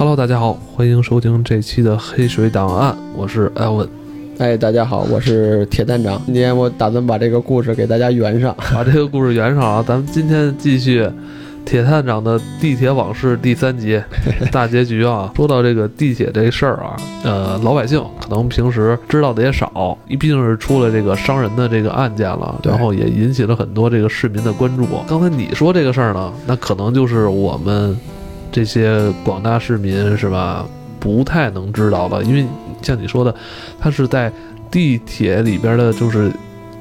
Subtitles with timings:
[0.00, 3.86] Hello，大家好，欢迎收听这期的《黑水档案》，我是艾文。
[4.38, 6.18] 哎，大家好，我是铁探长。
[6.24, 9.84] 今天我打算把这个故事给大家圆上， 把这个故事圆上啊。
[9.86, 11.06] 咱们今天继续
[11.66, 14.00] 铁探长的地铁往事第三集
[14.50, 15.30] 大结局啊。
[15.36, 24.86] 说到这个地铁这事儿啊，呃，老百姓可能平时知道的也少，一毕竟是出了这个伤人的这个案件了，然后也引起了很多这个市民的关注。
[25.06, 27.94] 刚才你说这个事儿呢，那可能就是我们
[28.52, 30.66] 这些广大市民是吧，
[30.98, 32.44] 不太能知道了，因为
[32.82, 33.34] 像你说的，
[33.78, 34.32] 它是在
[34.70, 36.30] 地铁里边的，就是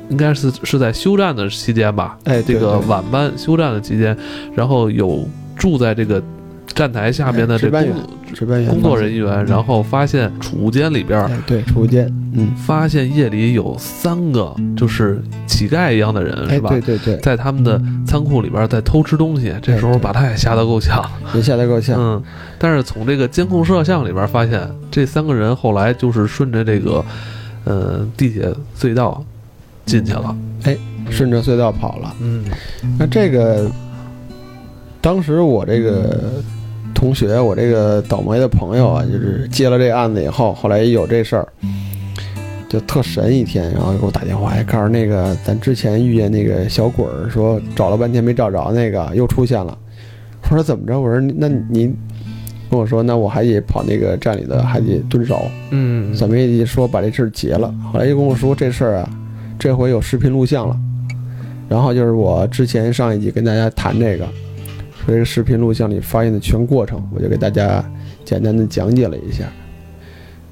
[0.09, 2.17] 应该是是在休站的期间吧？
[2.23, 4.17] 哎，这个晚班休站的期间，
[4.55, 6.21] 然后有住在这个
[6.67, 7.95] 站台下边的这班员、
[8.33, 16.69] 值班员、工作人员，然后发现储物间里边，对，储物间，嗯，发现夜里有三个就是乞丐一样的人，是吧？
[16.69, 21.95] 对对对，在他们的仓库里边在偷吃东西，这时候把他也吓得够呛，也吓得够呛。
[21.97, 22.23] 嗯，
[22.57, 27.03] 但是从这个监控摄像里边发现，这三个人后来就是顺着这个。
[27.65, 29.23] 嗯，地铁隧道
[29.85, 30.75] 进去了，哎，
[31.11, 32.15] 顺着隧道跑了。
[32.19, 32.43] 嗯，
[32.97, 33.69] 那这个
[35.01, 36.41] 当时我这个
[36.99, 41.47] 同学，我这个倒霉的朋友啊，就是接了这案子以后，后来有这事儿，
[42.67, 49.77] 就特神一天，然后给我打电话，还告诉那个咱之前遇见那个小鬼儿，说找了半天没找着，那个又出现了。
[50.43, 50.99] 我说怎么着？
[50.99, 51.95] 我说那您。
[52.69, 55.41] 跟我说，那我还得跑那个站里的，还得蹲守，
[55.71, 57.73] 嗯，怎么也得说把这事儿结了。
[57.91, 59.09] 后来又跟我说这事儿啊，
[59.57, 60.77] 这回有视频录像了。
[61.67, 64.27] 然后就是我之前上一集跟大家谈这个，
[65.09, 67.83] 所以视频录像里发现的全过程，我就给大家
[68.23, 69.43] 简单的讲解了一下。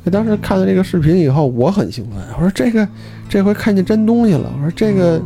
[0.04, 2.88] 那当时看到这个视频以后，我很兴奋，我说这个
[3.30, 4.52] 这回看见真东西了。
[4.58, 5.22] 我说这个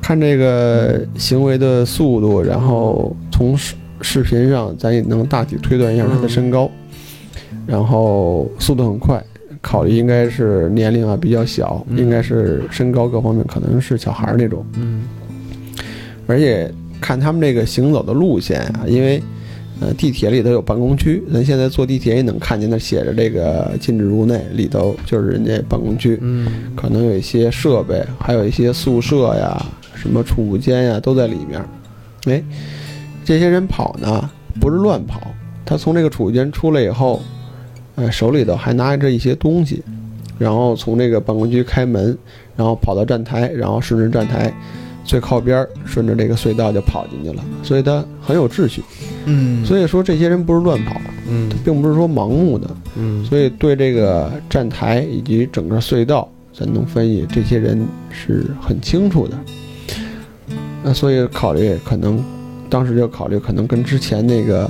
[0.00, 3.58] 看这个行为的速度，然后从。
[4.02, 6.70] 视频上咱也能大体推断一下他的身高，
[7.66, 9.20] 然后速度很快，
[9.62, 14.64] 考虑应该是年龄啊比较小，应该是身高各方面可能是小孩那种。
[14.74, 15.04] 嗯，
[16.26, 16.70] 而且
[17.06, 19.22] 看他们这个行走的路线啊，因为
[19.80, 26.18] 呃地铁里头有办公区，咱现在坐地铁也能看见那写着这个禁止入内，里头就是人家办公区。
[26.20, 31.64] 嗯，可能有一些设备，还有一些宿舍呀、什么储物间呀都在里面。
[32.24, 32.42] 哎。
[33.24, 34.30] 这些人跑呢，
[34.60, 35.20] 不是乱跑，
[35.64, 37.20] 他从这个储物间出来以后，
[37.96, 39.82] 呃，手里头还拿着一些东西，
[40.38, 42.16] 然后从这个办公区开门，
[42.54, 44.54] 然后跑到站台，然后顺着站台
[45.06, 48.82] 最靠边，顺着这个隧道就跑进去了，所以他很有秩序。
[49.24, 59.38] 嗯，所以说这些人不是乱跑，嗯，他并不是说盲目的，嗯，所以对这个站台以及整个隧道，咱能分析这些人是很清楚的。
[60.82, 62.22] 那所以考虑可能。
[62.68, 64.68] 当时就考虑，可能跟之前那个，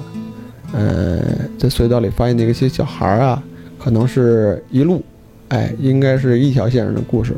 [0.74, 1.18] 呃，
[1.56, 3.42] 在隧道里发现那个些小孩儿啊，
[3.78, 5.02] 可能是一路，
[5.48, 7.34] 哎，应该是一条线上的故事。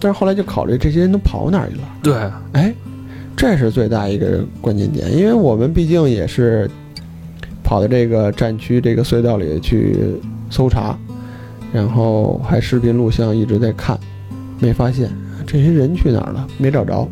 [0.00, 1.82] 但是后来就考虑，这些人都跑哪儿去了？
[2.02, 2.14] 对，
[2.52, 2.74] 哎，
[3.36, 6.68] 这是最大一个关键点，因为我们毕竟也是
[7.62, 10.16] 跑到这个战区这个隧道里去
[10.48, 10.98] 搜查，
[11.72, 13.98] 然后还视频录像一直在看，
[14.58, 15.10] 没发现
[15.46, 17.06] 这些人去哪儿了，没找着。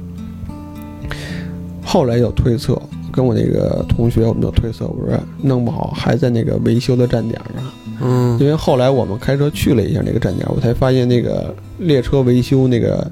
[1.84, 2.80] 后来有推测，
[3.12, 7.64] 跟我那个同学，我们就推测，我说弄不好还在那个维修的站点上。
[8.00, 13.10] 嗯，因为后来我们开车去了一下那个站点，我才发现那个列车维修那个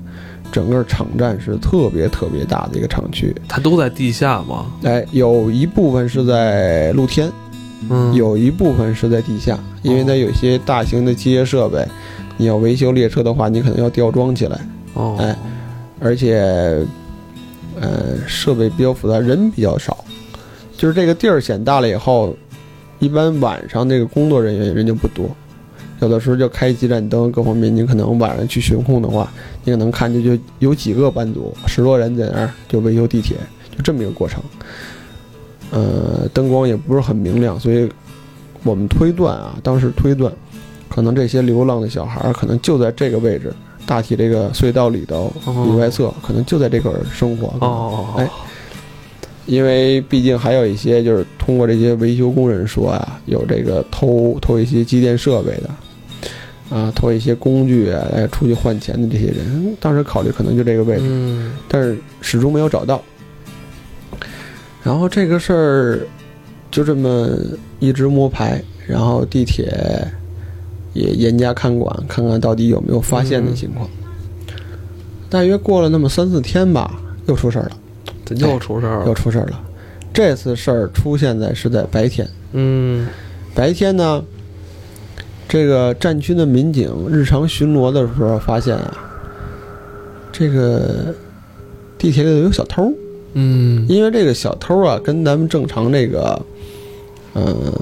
[0.50, 3.34] 整个场站是特别特别大的一个厂区。
[3.48, 4.66] 它都在地下吗？
[4.82, 7.30] 哎，有一部分是在露天，
[7.88, 11.86] 嗯，有一部分是在地下，因为它有些大型的机械设备，
[12.36, 14.60] 你要维修列车的话，你可能要吊装起来。
[14.94, 15.36] 哦，哎，
[16.00, 16.84] 而且。
[17.78, 20.02] 呃，设备比较复杂，人比较少，
[20.78, 22.34] 就是这个地儿显大了以后，
[22.98, 25.28] 一般晚上那个工作人员人就不多，
[26.00, 29.30] 有的时候就开几盏灯，各方面你可能晚上去巡控的话，
[29.64, 33.36] 你可能看见就有几个班组，十多人在那儿就维修地铁，
[33.76, 34.42] 就这么一个过程。
[35.70, 37.88] 呃，灯光也不是很明亮，所以
[38.62, 40.32] 我们推断啊，当时推断，
[40.88, 43.52] 可能这些流浪的小孩可能就在这个位置。
[43.84, 47.54] 大体这个隧道里头里外侧可能就在这块儿生活。
[47.64, 48.28] 哦，哎，
[49.46, 63.02] 因为毕竟还有一些就是通过这些维修工人说啊，有这个偷偷一些机电设备的，啊，偷一些工具来出去换钱的这些人，当时考虑可能就这个位置，嗯，但是始终没有找到。
[64.82, 66.06] 然后这个事儿
[66.70, 67.28] 就这么
[67.78, 69.72] 一直摸排，然后地铁。
[70.92, 73.86] 也严加看管，看看到底有没有发现的情况。
[75.28, 77.76] 大约过了那么三四天吧，又出事儿了。
[78.34, 79.60] 又出事儿了，又出事儿了。
[80.12, 83.06] 这次事儿出现在是在白天，嗯
[83.54, 84.24] 白天呢，
[85.48, 88.96] 这个战区的民警日常巡逻的时候发现啊，
[90.32, 91.14] 这个
[91.98, 92.92] 地铁里头有小偷。
[93.38, 96.40] 嗯因为这个小偷啊，跟咱们正常这个，
[97.34, 97.72] 嗯、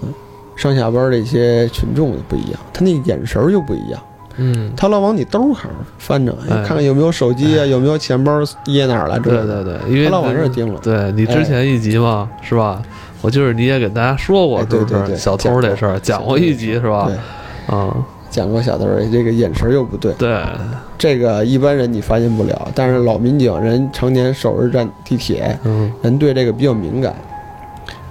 [0.56, 4.02] 上下班的一些群众不一样，他那眼神儿就不一样，
[4.36, 9.62] 嗯，他老往你兜儿上翻着，看看有没有手机啊，有没有钱包掖哪儿了之类的。
[9.62, 10.80] 对对对，因为他老往这儿盯了。
[10.82, 12.82] 对你之前一集嘛，是吧？
[13.22, 14.84] 我就是你也给大家说过，哎是不是？
[14.84, 17.06] 对对对小偷这事儿讲过一集是吧？
[17.08, 17.96] 对，啊，
[18.28, 20.42] 讲过小偷，这个眼神又不对，对，
[20.98, 27.14] 这个一般人你发现不了，但是老民警人常年守着站地铁，嗯人对这个比较敏感。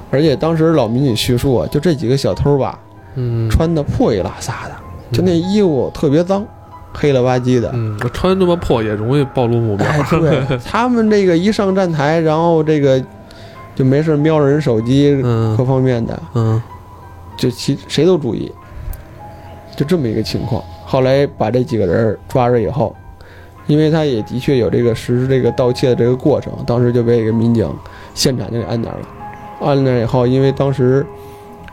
[0.09, 2.79] 而且当时老民警叙述啊，就这几个小偷吧，
[3.15, 4.75] 嗯，穿的破衣拉撒的，
[5.13, 6.45] 就那衣服特别脏，
[6.91, 7.73] 黑了吧唧的。
[8.13, 9.85] 穿这么破也容易暴露目标。
[9.85, 13.01] 哎，对 他们这个一上站台，然后这个
[13.75, 16.61] 就没事瞄着人手机，嗯各方面的，嗯
[17.37, 18.51] 就其谁都注意，
[19.75, 20.63] 就这么一个情况。
[20.85, 22.95] 后来把这几个人抓着以后，
[23.65, 27.67] 因为他也的确有这个实施这个盗窃的这个过程，当时就被一个民警
[28.13, 29.07] 现场就给按那儿了。
[29.61, 31.03] 按那儿以后，因为当时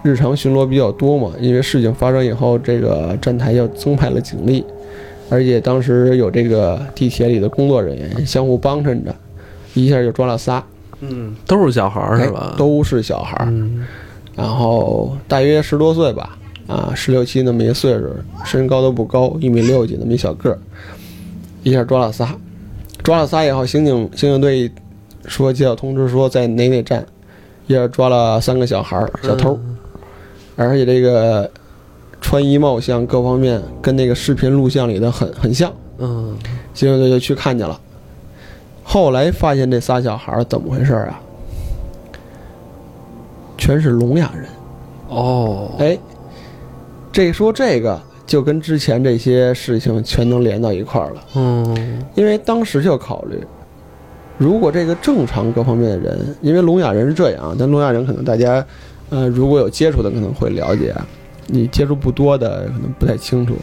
[0.03, 4.65] 日常巡逻比较多嘛，因为事情发生以后，这个站台又增派了警力，
[5.29, 9.15] 而且当时有这个地铁里的工作人员相互帮衬着，
[9.75, 10.65] 一下就抓了仨，
[11.01, 12.55] 嗯，都是小孩儿是哎吧？
[12.57, 13.47] 都是小孩儿。
[13.49, 13.87] 嗯
[14.37, 18.09] 然后大约十多岁吧，啊，十六七那么一岁数，
[18.45, 20.59] 身高都不高，一米六几那么一小个儿，
[21.63, 22.35] 一下抓了仨，
[23.03, 24.71] 抓了仨以后，刑警刑警队
[25.27, 27.05] 说接到通知说在哪哪站，
[27.67, 29.59] 一下抓了三个小孩儿小偷，
[30.69, 31.51] 而且这个
[32.21, 36.37] 穿衣貌相各方面跟那个视频录像里的很很像，嗯
[36.75, 37.81] 刑警队就去看见了，
[38.85, 41.21] 后来发现这仨小孩儿怎么回事啊？
[43.57, 44.45] 全是聋哑人。
[45.09, 45.99] 哦，哎，
[47.11, 53.43] 这说这个就跟之前这些事情全能连到一块儿了，嗯因为当时就考虑，
[54.37, 58.65] 如果这个正常各方面的人，因为聋哑人是这样，但聋哑人可能大家，
[59.11, 60.95] 呃，如果有接触的可能会了解，
[61.47, 63.55] 你接触不多的可能不太清楚。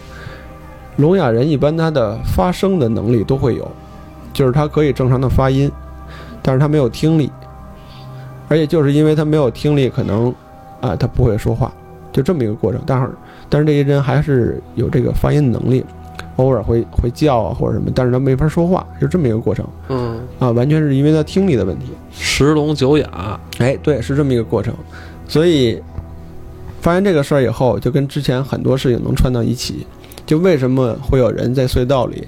[0.97, 3.69] 聋哑人一般他的发声的能力都会有，
[4.33, 5.71] 就是他可以正常的发音，
[6.41, 7.31] 但是他没有听力，
[8.47, 10.33] 而且就是因为他没有听力，可能
[10.81, 11.71] 啊、他不会说话，
[12.11, 12.81] 就这么一个过程。
[12.85, 13.09] 但是
[13.47, 15.85] 但是这些人还是有这个发音能力，
[16.35, 21.85] 偶尔会会叫啊或者什么，但是他没法说话，就这么一个过程嗯，啊，完全是因为他听力的问题。
[22.11, 23.39] 十聋九哑。
[23.59, 24.73] 哎，对，是这么一个过程，
[25.27, 25.81] 所以
[26.81, 29.85] 发现这个事儿以后，就跟之前很多事情能串到一起。
[30.25, 32.27] 就为什么会有人在隧道里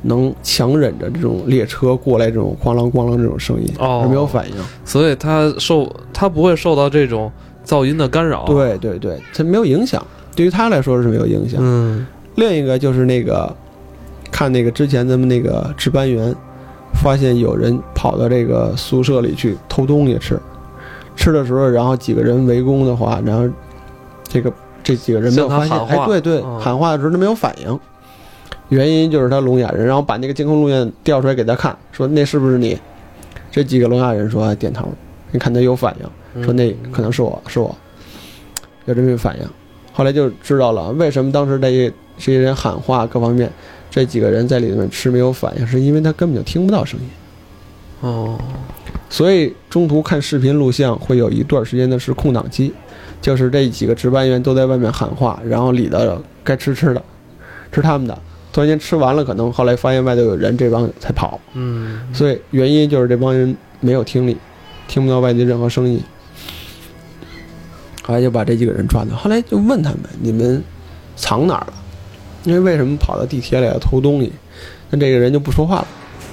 [0.00, 4.54] 能强忍着这种列车过来这种哐啷哐啷这种声音，哦而没有反应？
[4.82, 7.30] 所以他受他不会受到这种
[7.66, 10.02] 噪音的干扰。，对对对，他没有影响，
[10.34, 11.60] 对于他来说是没有影响。
[11.62, 12.06] 嗯
[12.36, 13.54] 另一个就是那个
[14.30, 16.34] 看那个之前咱们那个值班员
[16.94, 20.40] 发现有人跑到这个宿舍里去偷东西吃，
[21.16, 23.48] 吃的时候，然后几个人围攻的话，然后
[24.24, 24.52] 这个
[24.82, 26.60] 这几个人没有发现，哎，对对，嗯。
[26.60, 27.80] 喊话的时候他没有反应，
[28.68, 32.78] 原因就是他聋哑人，然后把那个监控录像调出来给他看，说那是不是你？
[33.50, 34.88] 这几个聋哑人说哎点头，
[35.30, 37.74] 你看他有反应，说那可能是我是我，
[38.86, 39.48] 有这么一个反应。
[39.92, 43.48] 后来就知道了为什么当时这些这些人喊话各方面，
[43.90, 47.06] 这几个人在里面吃没有反应，是因为他根本就听不到声音。
[48.00, 48.36] 哦，
[49.14, 52.72] 所以中途看视频录像会有一段时间的是空档期，
[53.22, 57.00] 就是这几个值班员都在外面喊话，然后里头该吃吃的，
[57.70, 58.18] 吃他们的。
[58.52, 61.40] 突然间吃完了，可能后来发现外头有人，这帮才跑。
[61.52, 64.36] 嗯，所以原因就是这帮人没有听力，
[64.88, 66.02] 听不到外界任何声音。
[68.02, 70.60] 后来就把这几个人抓到，后来就问他们：你们
[71.14, 71.74] 藏哪儿了？
[72.42, 74.32] 因为为什么跑到地铁里来偷东西？
[74.90, 75.86] 那这个人就不说话了，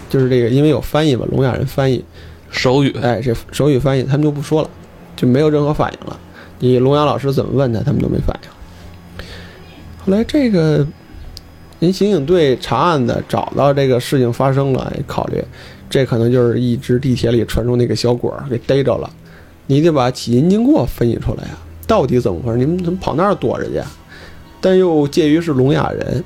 [0.10, 2.04] 就是这个，因为有翻译嘛，聋哑人翻译，
[2.52, 2.96] 手语。
[3.02, 4.70] 哎，这手语翻译，他们就不说了，
[5.16, 6.20] 就没有任何反应了。
[6.60, 8.50] 你聋哑老师怎么问他，他们都没反应。
[10.06, 10.86] 后来这个
[11.80, 15.44] 人刑警队查案的找到这个事情发生了，考虑
[15.90, 19.10] 这可能就是一直地铁里传出那个小鬼儿给逮着了，
[19.68, 22.58] 你得把起因经过分析出来呀、到底怎么回事？
[22.58, 23.82] 你们怎么跑那儿躲着去？
[24.60, 26.24] 但又介于是聋哑人，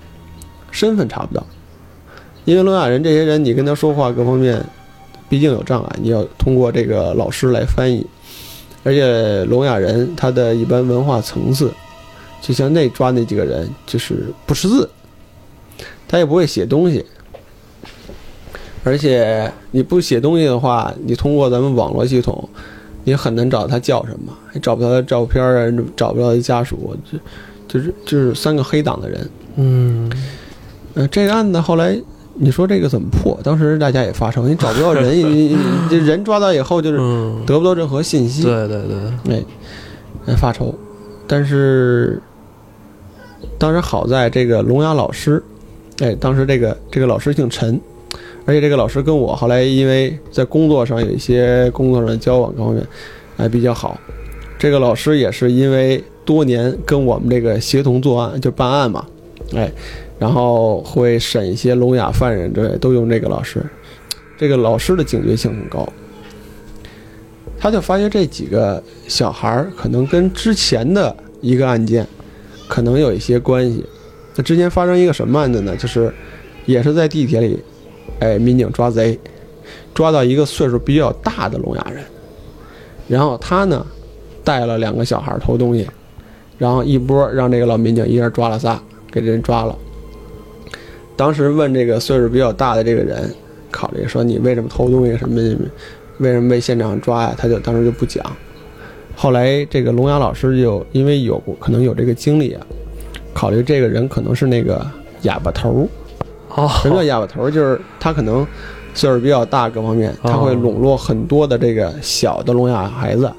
[0.72, 1.46] 身份查不到，
[2.44, 4.62] 因为聋哑人这些人，你跟他说话各方面
[5.28, 8.06] 毕竟有障碍，你要通过这个老师来翻译，
[8.84, 11.72] 而且聋哑人他的一般文化层次，
[12.42, 14.90] 就像那抓那几个人，就是不识字，
[16.08, 17.04] 他也不会写东西，
[18.84, 22.48] 而且你不写东西的话，你通过咱们网络系统，
[23.04, 27.18] 你很难找到他叫什么，也找不到他照片啊，找不到他家属，就
[27.68, 29.30] 就是就是三个黑党的人。
[29.56, 30.12] 嗯，
[30.94, 32.00] 呃，这个案子后来
[32.38, 33.40] 你说这个怎么破？
[33.44, 35.58] 当时大家也发愁，你找不到人， 你你
[35.90, 38.82] 这人抓到以后就是嗯，得不到任何信息，对对
[39.24, 39.44] 对，哎，
[40.28, 40.74] 哎发愁。
[41.28, 42.22] 但是
[43.58, 45.42] 当时好在这个聋哑老师，
[46.00, 47.80] 哎，当时这个这个老师姓陈，
[48.46, 52.86] 而且这个老师跟我后来因为在工作上有一些工作上的交往各方面，
[53.38, 53.98] 哎比较好。
[54.60, 59.06] 这个老师也是因为多年跟我们这个协同作案，就办案嘛，
[59.56, 59.72] 哎，
[60.20, 63.66] 然后会审一些聋哑犯人之类，都用这个老师。
[64.38, 65.88] 这个老师的警觉性很高，
[67.58, 72.06] 他就发现这几个小孩可能跟之前的一个案件
[72.68, 73.86] 可能有一些关系。
[74.36, 75.74] 那之前发生一个什么案子呢？
[75.78, 76.14] 就是
[76.66, 77.64] 也是在地铁里，
[78.20, 79.18] 哎，民警抓贼，
[79.94, 82.04] 抓到一个岁数比较大的聋哑人，
[83.08, 83.86] 然后他呢
[84.44, 85.88] 带了两个小孩偷东西，
[86.58, 88.84] 然后一波让这个老民警一人抓了仨，
[89.16, 89.76] 给这人抓了。
[91.16, 93.34] 当时问这个岁数比较大的这个人，
[93.72, 95.42] 考虑说你为什么偷东西什么
[96.18, 97.34] 为什么被现场抓呀？
[97.38, 98.24] 他就当时就不讲。
[99.16, 102.68] 后来这个聋哑老师就因为有可能有这个经历啊，
[103.34, 104.86] 考虑这个人可能是那个
[105.22, 105.88] 哑巴头儿。
[106.62, 107.50] 哦，什么叫哑巴头儿？
[107.50, 108.46] 就是他可能
[108.94, 113.32] 岁数比较大，各方面他会笼络很多的这个小的聋哑孩子，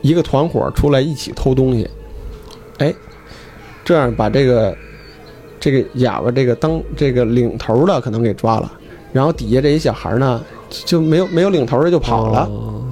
[0.00, 1.88] 一个团伙出来一起偷东西，
[2.78, 2.94] 哎，
[3.86, 4.76] 这样把这个
[5.58, 8.70] 这个哑巴这个当这个领头的可能给抓了，
[9.12, 10.44] 然后底下这些小孩呢
[10.84, 12.40] 就没有没有领头的就跑了。
[12.40, 12.82] 哦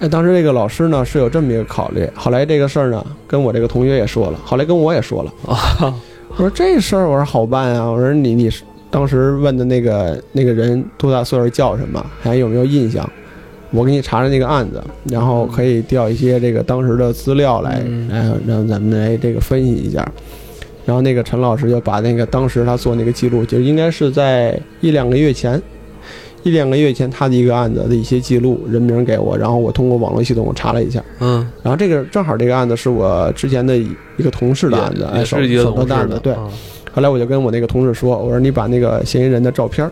[0.00, 5.32] 哎，当时这个老师呢是有这么一个考虑，后来这个事儿呢跟我这个同学也说了，后来跟我也说了。
[5.46, 5.94] 啊，
[6.30, 8.50] 我说这事儿我说好办啊，我说你你
[8.90, 13.06] 当时问的那个那个人多大岁数叫什么，还有没有印象？
[13.72, 20.06] 我给你查查那个案子，然后可以调一些这个当时的资料来，嗯来让咱们来这个分析一下。
[20.86, 25.60] 然后那个陈老师就把那个当时他做那个记录，就应该是在一两个月前，
[26.42, 31.00] 一两个月前他的一个案子的一些记录人名给我，然后我通过网络系统我查了一下。
[31.20, 36.32] 嗯，然后这个正好这个案子是我之前的一个同事的案子，哎，是一个同事的，案子对。
[36.32, 36.48] 啊
[36.92, 39.88] 后来我就跟我那个同事说，我说你把那个嫌疑人的照片，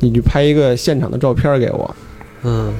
[0.00, 1.94] 你去拍一个现场的照片给我，
[2.48, 2.72] 嗯，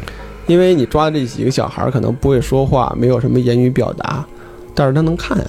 [0.46, 4.24] 因为你抓的这几个小孩可能不会说话，没有什么言语表达，
[4.76, 5.44] 但是他能看呀、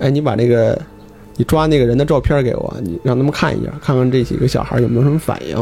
[0.00, 0.76] 哎，你把那个
[1.36, 5.56] 你抓那个人的照片给我，你让他们看一下，看看这几个小孩有没有什么反应。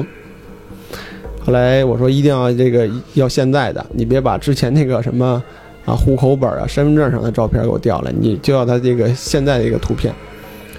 [1.45, 5.43] 后来我说一定要这个要现在的，你别把之前那个什么
[5.85, 10.15] 啊户口本啊、身份证上的照片给我调来，你就要他这个现在的一个图片。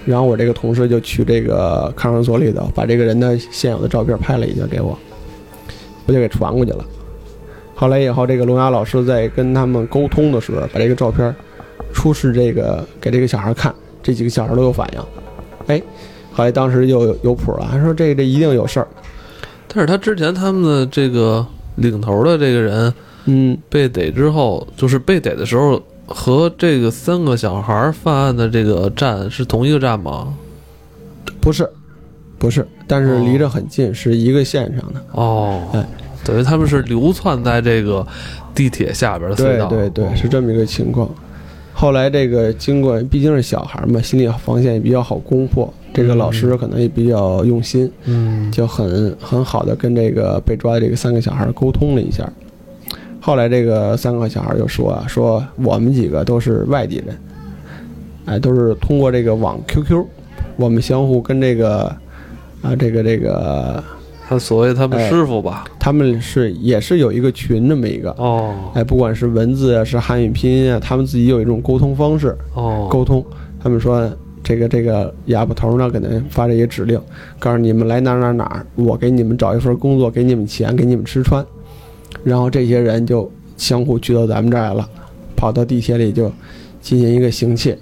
[0.04, 4.98] 然后我这个同事就去这个看守所里头，把这个人的现有的照片拍了一下给我，
[6.06, 6.84] 我就给传过去了。
[7.74, 11.34] 后来以后，这个聋哑老师在跟他们沟通的时候，把这个照片
[11.92, 15.00] 出示这个给这个小孩看，这几个小孩都有反应。
[15.66, 15.82] 哎，
[16.32, 18.88] 后来当时就有有谱了，还说这这一定有事儿。
[19.66, 21.44] 但是他之前他们的这个
[21.76, 30.32] 领头的这个人嗯，被逮之后，就是被逮的时候和这个三个小孩犯案的这个站是同一个站吗？
[31.40, 31.68] 不是，
[32.38, 35.02] 不是，但是离着很近，是一个线上的。
[35.12, 35.84] 哦，哎
[36.24, 38.06] 等于他们是流窜在这个
[38.54, 41.08] 地铁下边的隧道，对对对，是这么一个情况。
[41.72, 45.72] 后来这个经过，毕竟是小孩嘛，心理防线也比较好攻破。
[45.92, 52.28] 这个老师可能也比较用心，嗯，就很很好的跟这个被抓的这个三个小孩沟通了一下。
[53.20, 57.16] 后来这个三个小孩就说啊，说我们几个都是外地人，
[58.26, 60.04] 哎，都是通过这个网 QQ，
[60.56, 61.84] 我们相互跟这个
[62.60, 63.82] 啊这个这个
[64.26, 68.54] 他所谓他们哎师傅吧，他们是也是有一个群这么一个，哦。
[68.74, 73.24] 哎，不管是文字啊，是汉语拼音啊，他们自己有一种沟通方式，哦，沟通。
[73.62, 74.10] 他们说
[74.42, 77.00] 这个这个哑巴头呢，给他发这些指令，
[77.38, 81.44] 告诉你们来哪儿哪儿哪儿，我给你们找一份工作，给你们钱，给你们吃穿。
[82.22, 84.88] 然后这些人就相互聚到咱们这儿来了，
[85.36, 86.32] 跑到地铁里就
[86.80, 87.78] 进行一个行窃，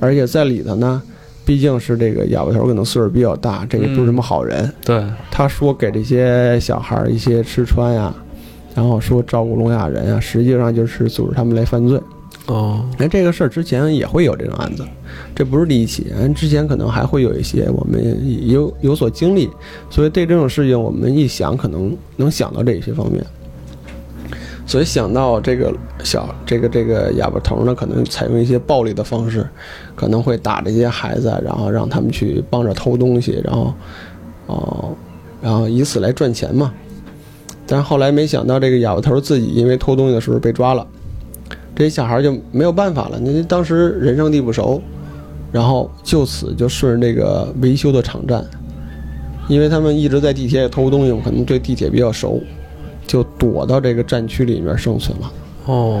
[0.00, 1.02] 而且在里头呢，
[1.48, 4.70] 毕竟是这个哑巴头可能岁数比较大，这个不是什么好人。
[4.84, 8.14] 对，他说给这些小孩儿一些吃穿呀，
[8.74, 11.98] 然后说照顾聋哑人啊，实际上就是组织他们来犯罪。
[12.48, 14.84] 哦，那，这个事儿之前也会有这种案子，
[15.34, 19.48] 这不是第一起，嗯之前可能还会有一些我们有有所经历，
[19.88, 23.24] 所以对这种事情我们一想，可能能想到这些方面。
[24.68, 29.48] 所以想到这个小这个这个哑巴头呢，可能采用一些暴力的方式，
[29.96, 33.72] 可能会打这些孩子，然后让他们去帮着偷东西，然后
[34.46, 34.94] 哦，
[35.40, 36.70] 然后以此来赚钱嘛。
[37.66, 40.86] 但是后来没想到这个哑巴头自己因为偷东西的时候被抓了，
[41.74, 43.18] 这些小孩就没有办法了。
[43.18, 44.82] 那当时人生地不熟，
[45.50, 48.44] 然后就此就顺着这个维修的场站，
[49.48, 52.38] 因为他们一直在地铁里偷东西，可能对地铁比较熟，
[53.08, 55.32] 就躲到这个战区里面生存了。
[55.66, 56.00] 哦，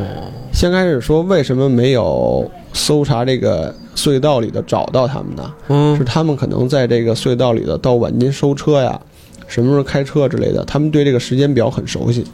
[0.52, 5.52] 先开始说为什么没有搜查这个隧道里的找到他们呢？
[5.68, 8.98] 嗯是嗯，他们可能在这个隧道里的到晚间收车呀，
[9.46, 12.24] 什么时候开车之类的，他们对这个时间表很熟悉。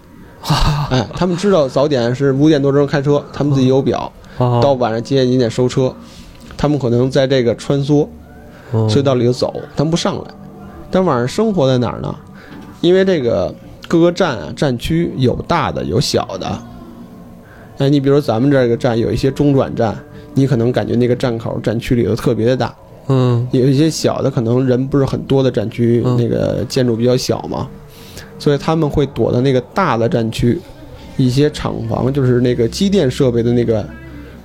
[0.90, 5.92] 哎，他们知道早点是五点多钟开车，他们自己有表，哦 到晚上几点几点收车，
[6.56, 8.06] 他们可能在这个穿梭
[8.70, 10.24] 哦隧道里头走，他们不上来。
[10.90, 12.14] 但晚上生活在哪儿呢？
[12.80, 13.52] 因为这个
[13.94, 16.58] 各个站啊站区有大的有小的。
[17.78, 19.96] 哎，你比如咱们这个站有一些中转站，
[20.34, 22.74] 你可能感觉那个站口站区里头特别的大，
[23.06, 27.68] 嗯有一些小的可能人不是很多的站区，嗯那个建筑比较小嘛，
[28.36, 30.60] 所以他们会躲到那个大的站区，
[31.16, 33.86] 一些厂房就是那个机电设备的那个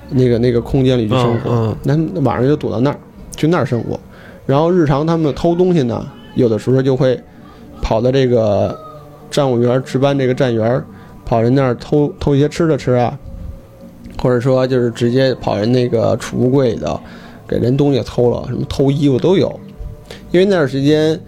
[0.10, 1.76] 那个那个空间里去生活。
[1.82, 3.00] 那晚上就躲到那儿，
[3.36, 4.00] 去那儿生活。
[4.46, 7.20] 然后日常他们偷东西呢，有的时候就会
[7.82, 8.78] 跑到这个
[9.30, 10.84] 站务员值班这个站员，
[11.26, 13.18] 跑人那儿偷偷一些吃的吃啊，
[14.22, 17.00] 或者说就是直接跑人那个储物柜里头
[17.48, 19.60] 给人东西偷了，什么偷衣服都有。
[20.32, 21.20] 因为那段时间，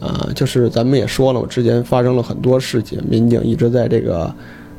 [0.00, 4.32] 啊、就是咱们也说了我，之前发生了很多事情，民警一直在这个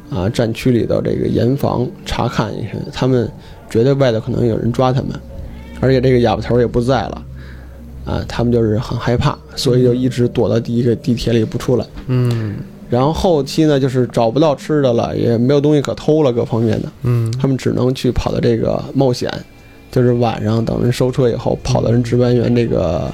[0.09, 3.29] 啊、战区里头这个严防查看一下，他们
[3.69, 5.11] 觉得外头可能有人抓他们，
[5.81, 7.21] 而且这个哑巴头也不在了，
[8.09, 11.85] 啊、他们就是很害怕，所以就一直躲到第一个地铁里不出来。
[12.07, 12.55] 嗯
[12.89, 19.31] 然后后期呢，就是找不到吃的了，也没有东西可偷了，各方面的，嗯他们只能去跑到这个冒险，
[19.91, 23.07] 就是晚上等人收车以后，跑到人值班员这个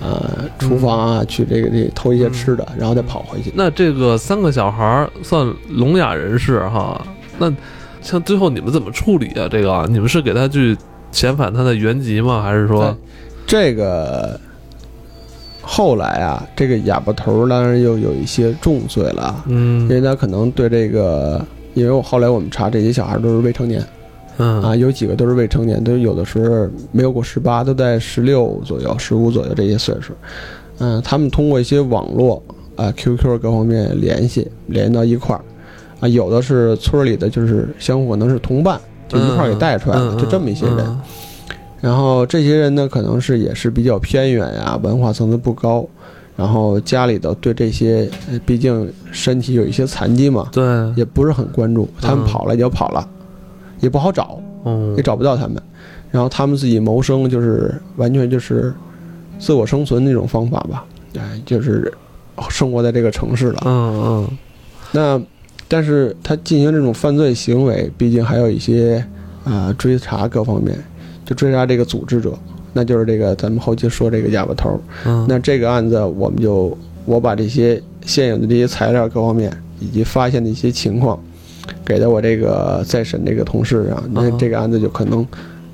[0.00, 3.52] 呃厨房啊，去这个这偷一些吃的，然后再跑回去。
[3.56, 7.04] 那这个三个小孩儿算聋哑人士哈，
[7.38, 7.52] 那
[8.00, 9.48] 像最后你们怎么处理啊？
[9.50, 10.76] 这个啊你们是给他去
[11.12, 12.40] 遣返他的原籍吗？
[12.42, 12.96] 还是说，
[13.46, 14.38] 这个
[15.62, 19.88] 后来啊，这个哑巴头当然又有一些重罪了，因嗯。
[19.88, 23.84] 为他可能对这个，因为我后来我们查这些小孩都是未成年。
[24.38, 24.62] 嗯。
[24.62, 30.12] 啊，有几个都是未成年，都有的时候没有过十八，都在十六左右、十五左右这些岁数。
[30.78, 32.42] 嗯，他们通过一些网络
[32.76, 35.42] 啊、QQ 各方面联系，联系到一块儿。
[36.00, 40.78] 啊，有的是村里的，就是相互可能是同伴，就一块儿给带出来的，嗯就这么一些人。
[40.80, 41.00] 嗯
[41.80, 45.86] 然后这些人呢，可能是也是比较偏远呀，文化层次不高，
[46.36, 50.62] 然后家里头对这些，呃毕竟身体有一些残疾嘛，对，
[50.94, 51.88] 也不是很关注。
[52.00, 53.08] 他们嗯跑了也就跑了，
[53.80, 55.60] 也不好找，嗯也找不到他们。
[56.10, 58.74] 然后他们自己谋生，就是完全就是
[59.38, 60.84] 自我生存那种方法吧，
[61.16, 61.92] 哎，就是
[62.48, 63.62] 生活在这个城市了。
[63.64, 64.38] 嗯嗯
[64.92, 65.22] 那
[65.68, 69.02] 但是他进行这种犯罪行为，毕竟还有一些
[69.44, 70.76] 啊、追查各方面，
[71.30, 72.36] 就追杀这个组织者，
[72.72, 74.80] 那就是这个咱们后期说这个哑巴头。
[75.06, 81.16] 嗯，那这个案子，我们就我把这些现有的这些材料各方面以及发现的一些情况，
[81.84, 85.24] 给到我这个再审这个同事上，那嗯这个案子就可能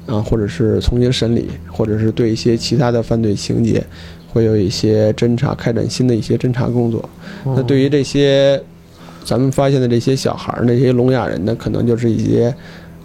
[0.04, 3.82] 啊，或者是重新审理，或者是对一些其他的犯罪情节，
[4.30, 7.08] 会有一些侦查，开展新的一些侦查工作。
[7.46, 8.62] 那对于这些
[9.24, 12.54] 咱们发现的这些小孩儿，那些聋哑人呢，可能就是一些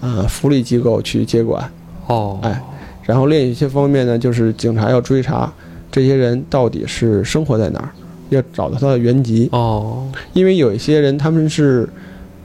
[0.01, 1.71] 啊、福利机构去接管。
[2.11, 2.61] 哦，哎
[3.03, 5.51] 然后另一些方面呢，就是警察要追查
[5.91, 7.89] 这些人到底是生活在哪儿，
[8.29, 9.49] 要找到他的原籍。
[9.51, 11.89] 哦，因为有一些人他们是，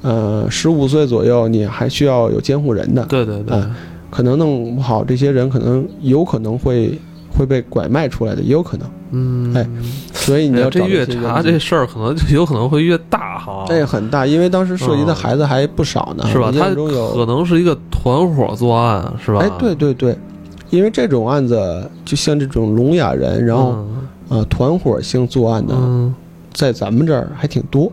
[0.03, 3.75] 呃，十五岁左右，你还需要有监护人的，对对对，嗯
[4.09, 6.99] 可能弄不好，这些人可能有可能会
[7.37, 8.89] 会被拐卖出来的，也有可能。
[9.13, 9.65] 嗯，哎
[10.13, 16.51] 所以你要找这越查这事儿可能就有可能会越大哈，这也很大，因为当时涉及的孩子还不少呢，是吧？
[16.51, 19.39] 他象中有可能是一个团伙作案，是吧？
[19.41, 20.19] 哎，对对对，
[20.71, 24.09] 因为这种案子，就像这种聋哑人，然后嗯。
[24.29, 26.13] 呃团伙性作案的，嗯。
[26.53, 27.93] 在咱们这儿还挺多。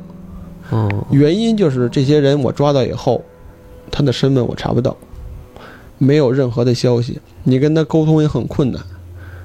[0.72, 0.90] 嗯。
[1.12, 3.24] 原因就是这些人我抓到以后，
[3.92, 4.98] 他的身份我查不到，
[6.00, 8.82] 没有任何的消息，你跟他沟通也很困难，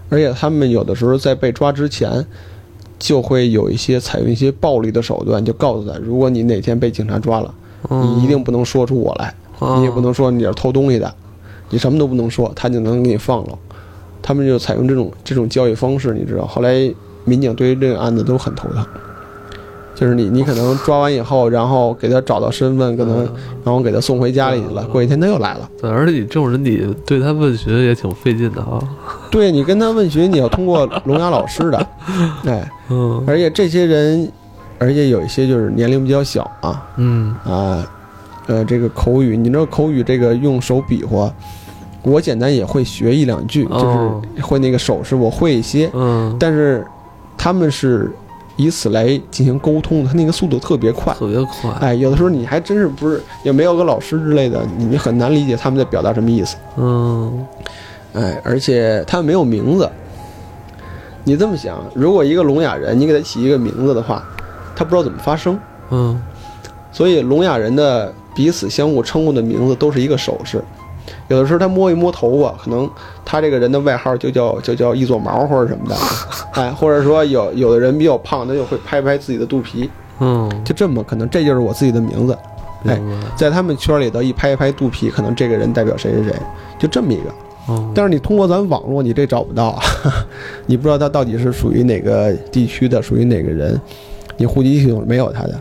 [0.08, 2.26] 而且他们有的时候在被抓之前。
[3.00, 7.54] 就会有一些采用一些暴力的手段，就告诉他，如果你哪天被警察抓了，
[7.90, 11.14] 嗯，你一定不能说出我来，嗯，你也不能说你是偷东西的，
[11.70, 13.56] 你什么都不能说，他就能给你放了。
[14.20, 16.44] 他们就采用这种这种交易方式，你知道。
[16.44, 16.92] 后来
[17.24, 18.84] 民警对于这个案子都很头疼，
[19.98, 23.24] 就是你你可能抓完以后，然后给他找到身份，可能
[23.64, 25.68] 然后给他送回家里去了，过几天他又来了。
[25.80, 28.78] 对，而且你这种人，你对他问询也挺费劲的啊。
[29.28, 31.86] 对你跟他问询，你要通过聋哑老师的，
[32.44, 33.24] 对， 嗯。
[33.26, 34.30] 而且这些人
[34.78, 36.86] 而且有一些就是年龄比较小啊。
[36.96, 37.34] 嗯。
[37.44, 37.84] 啊，
[38.46, 41.28] 呃，这个口语，你知道口语这个用手比划，
[42.02, 44.22] 我简单也会学一两句，哦。
[44.30, 46.86] 就是会那个手势我会一些，嗯，但是
[47.36, 48.10] 他们是
[48.58, 51.14] 以此来进行沟通的，他那个速度特别快。
[51.14, 56.56] 特别快，哎，有的时候你还真是不是也没有个老师之类的，你很难理解他们在表达什么意思。
[56.76, 57.46] 嗯
[58.14, 59.88] 哎，而且他们没有名字。
[61.24, 64.24] 你这么想，如果一个聋哑人，你给他起一个名字的话，
[64.74, 65.58] 他不知道怎么发声。
[65.90, 66.20] 嗯
[66.90, 70.64] 所以聋哑人的彼此相互称呼的名字都是一个手势。
[71.28, 72.88] 有的时候他摸一摸头发，可能
[73.24, 75.96] 他这个人的外号就叫就叫一撮毛或者什么的，
[76.60, 79.88] 哎，或者说有有的人比较胖，他就会拍拍自己的肚皮，
[80.20, 82.36] 嗯，就这么可能这就是我自己的名字。
[82.84, 83.00] 哎，
[83.36, 86.32] 在他们圈里头一拍一拍肚皮，可能这个人代表谁谁谁，
[86.78, 87.24] 就这么一个。
[87.70, 89.82] 嗯，但是你通过咱网络，你这找不到啊，
[90.64, 93.78] 你不知道他到底是属于哪个地区的，属于哪个人，
[94.36, 95.60] 你户籍系统没有他的，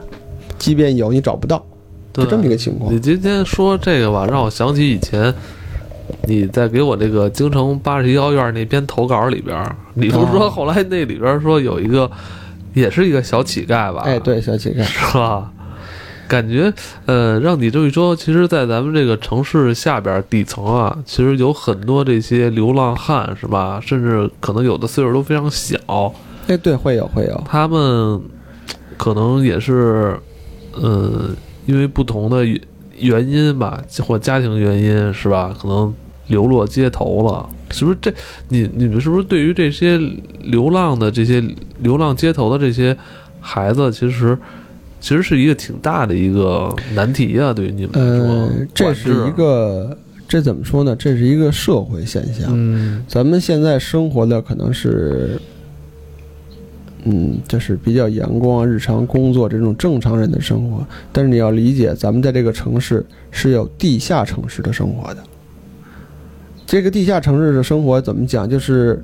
[0.57, 1.61] 即便有你找不到，
[2.13, 2.99] 就这么一个情况你。
[2.99, 5.33] 今天说这个吧，让我想起以前
[6.23, 12.09] 你在给我这个京城八十一号院那篇投稿里边儿，你不是说哦后来那里边说有一个，
[12.73, 14.01] 也是一个小乞丐吧？
[14.05, 15.51] 哎，，对，小乞丐，是吧？
[16.27, 16.73] 感觉，
[17.05, 23.79] 呃，让你这么一说，其实，在咱们这个城市下边底层啊，其实有很多这些流浪汉，是吧？
[23.81, 25.79] 甚至可能有的岁数都非常小，
[26.47, 28.21] 哎，对，会有会有，他们
[28.97, 30.19] 可能也是，
[30.73, 31.29] 呃，
[31.65, 32.45] 因为不同的
[32.97, 35.55] 原原因吧，或家庭原因是吧？
[35.59, 35.93] 可能
[36.27, 38.13] 流落街头了，是不是这？
[38.49, 39.97] 你你们是不是对于这些
[40.43, 41.43] 流浪的这些
[41.79, 42.95] 流浪街头的这些
[43.39, 44.37] 孩子，其实
[44.99, 50.95] 其实是一个挺大的一个难题啊、对于你们来说，呃，这是一个，这怎么说呢？
[50.95, 52.49] 这是一个社会现象。
[52.49, 55.39] 嗯咱们现在生活的可能是，
[57.09, 60.85] 嗯，就是比较阳光、日常工作这种正常人的生活。
[61.13, 65.23] 但是你要理解，咱们在这个城市是有地下城市的生活的。
[66.65, 68.49] 这个地下城市的生活怎么讲？
[68.49, 69.01] 就是，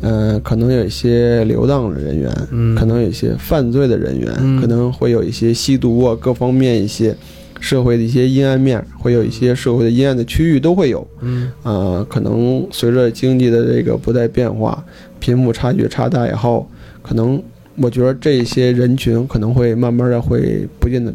[0.00, 7.16] 呃，可能有一些流浪的人员，嗯，可能有一些犯罪的人员，嗯可能会有一些吸毒啊，各方面一些
[7.58, 11.04] 社会的一些阴暗面，会有一些社会的阴暗的区域都会有。
[11.22, 14.84] 嗯呃，可能随着经济的这个不断变化，
[15.18, 16.68] 贫富差距差大以后，
[17.04, 17.40] 可能
[17.76, 21.14] 我觉得这些人群可能会慢慢的会不见的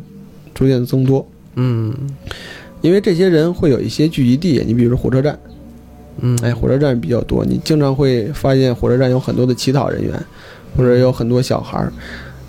[0.53, 1.93] 逐渐的增多，嗯
[2.81, 5.37] 因为这些人会有一些聚集地，你比如说火车站，
[6.21, 10.13] 嗯，哎，火车站比较多，你经常会发现火车站有很多的乞讨人员，
[10.77, 11.91] 或者有很多小孩儿。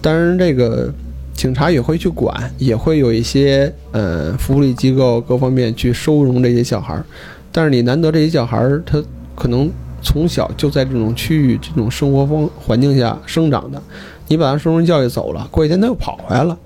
[0.00, 0.92] 当然，这个
[1.35, 7.05] 警察也会去管，也会有一些呃福利机构各方面去收容这些小孩儿。
[7.50, 9.03] 但是你难得这些小孩儿，他
[9.35, 9.68] 可能
[10.02, 13.82] 从小就在这种区域、这种生活方环境下生长的，
[14.28, 16.58] 你把他收容教育走了，过几天他又跑回来了，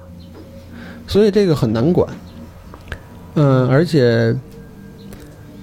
[1.06, 2.08] 所以这个很难管。
[3.34, 4.34] 嗯，而且。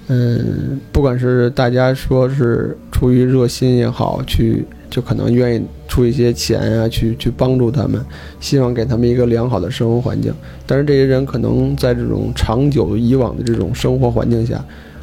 [0.08, 8.04] 嗯，不管是大家说是出于热心也好，去就可能愿意出一些钱啊，去去帮助他们，
[8.38, 10.34] 希望给他们一个良好的生活环境。
[10.66, 14.62] 但是这些人可能在这种长久以往的这种生活环境下，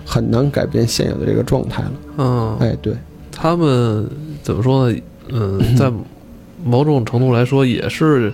[0.10, 1.92] 很难改变现有的这个状态了。
[2.18, 2.96] 嗯，哎，对，
[3.32, 4.10] 他们
[4.42, 5.00] 怎么说呢？
[5.32, 5.92] 嗯，在
[6.66, 8.34] 某种程度来说，也是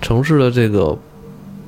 [0.00, 0.96] 城市的这个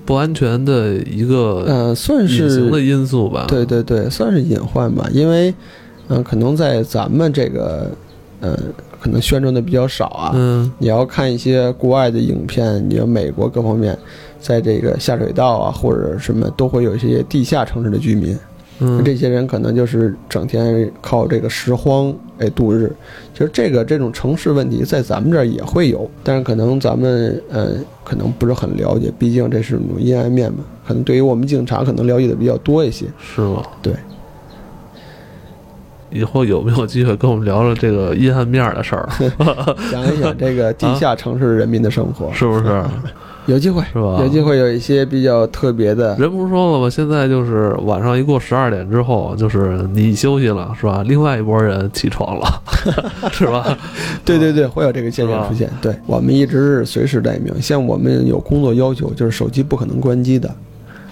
[0.07, 3.47] 不安全的一个呃，算隐形的因素吧。
[3.49, 5.09] 对对对，算是隐患吧。
[5.13, 5.53] 因为，
[6.07, 7.91] 嗯、可能在咱们这个，
[8.41, 8.57] 呃，
[9.01, 10.31] 可能宣传的比较少啊。
[10.35, 13.99] 嗯你要看一些国外的影片，你要美国各方面，
[14.41, 18.39] 在这个下水道啊或者什么，都会有一些地下城市的居民。
[18.81, 22.91] 嗯，这些人可能就是整天靠这个拾荒哎度日。
[23.33, 30.59] 其实这个这种城市问题在咱们这儿也会有，但是可能咱们呃可能不是很了解，毕竟这是种阴暗面嘛。
[30.87, 33.07] 可能对于我们警察可能了解的比较多一些。
[33.19, 33.63] 是吗？
[33.83, 33.93] 对。
[36.13, 39.09] 以后有没有机会跟我们聊聊这个阴暗面的事儿？
[39.93, 42.85] 讲一讲这个地下城市人民的生活， 是不是？
[43.47, 44.19] 有机会是吧？
[44.21, 46.17] 有机会有一些比较特别的。
[46.17, 46.91] 人不是说了吗？
[46.91, 51.03] 现在就是晚上一过十二点之后，就是你休息了，是吧？
[51.07, 52.63] 另外一拨人起床了，
[53.33, 53.77] 是吧？
[54.25, 55.71] 对对对，会有这个现象出现。
[55.83, 60.55] 对我们一直是随时待命，像我们有工作要求，就是手机不可能关机的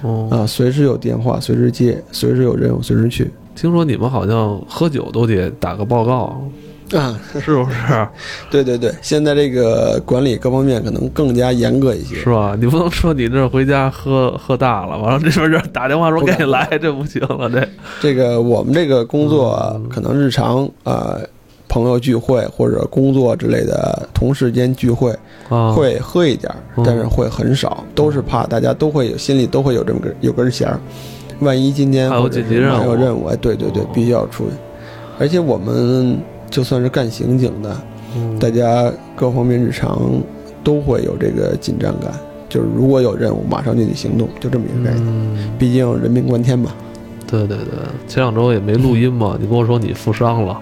[0.02, 6.40] 哦，啊，随时有电话，随时接，随时有任务，随时去听说你们好像喝酒都得打个报告，
[6.96, 7.18] 啊。
[7.40, 8.08] 是不是？
[8.50, 12.16] 对对对，现在这个管理各方面可能更加严格一些。
[12.16, 12.56] 是吧？
[12.58, 17.68] 你不能说你这回家喝喝大了，完了这边这打电话说赶紧来，这不行了，这
[18.00, 21.20] 这个我们这个工作可能日常呃
[21.68, 25.14] 朋友聚会或者工作之类的同事间聚会，
[25.48, 26.50] 啊，会喝一点
[26.84, 30.80] 但是会很少，都是怕大家都会有心里都会有这么根有根弦儿，
[31.40, 34.52] 万一今天还有紧急任务还有任务，哎，对对对哦，必须要出去。
[35.18, 36.18] 而且我们
[36.50, 37.76] 就算是干刑警的，
[38.16, 40.00] 嗯大家各方面日常
[40.64, 42.12] 都会有这个紧张感，
[42.48, 45.06] 就是如果有任务，马上就得行动，就这么一个概念。
[45.06, 46.70] 嗯，毕竟人命关天嘛，
[47.26, 47.66] 对对对，
[48.06, 50.60] 前两周也没录音嘛，你跟我说你负伤了，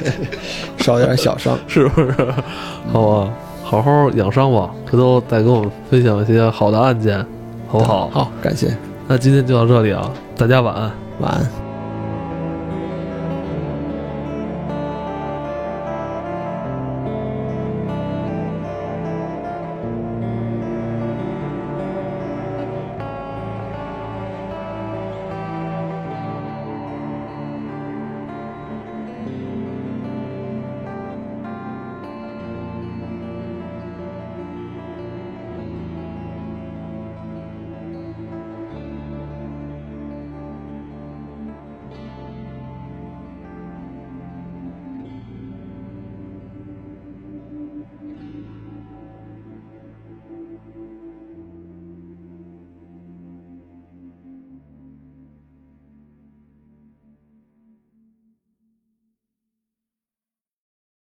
[0.78, 1.58] 少点小伤。
[1.66, 2.12] 是不是？
[2.92, 7.18] 好吧，好好养伤吧，回头再跟我们分享一些好的案件，
[7.68, 8.08] 好不好？
[8.10, 8.76] 好，感谢，
[9.08, 10.92] 那今天就到这里啊，大家晚安。
[11.20, 11.65] 晚安。